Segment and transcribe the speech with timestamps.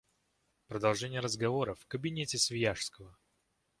[0.65, 3.15] Продолжение разговора в кабинете Свияжского.